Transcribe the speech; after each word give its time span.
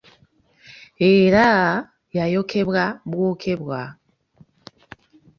Era 1.13 1.47
yayokebwa 2.17 2.83
bwokebwa. 3.11 3.81